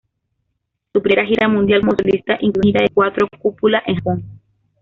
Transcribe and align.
Su 0.93 0.99
primera 1.03 1.23
gira 1.27 1.47
mundial 1.47 1.81
como 1.81 1.95
solista 1.95 2.35
incluyó 2.41 2.55
una 2.63 2.63
gira 2.63 2.81
de 2.81 2.89
cuatro 2.91 3.27
cúpula 3.39 3.83
en 3.85 3.95
Japón. 3.97 4.23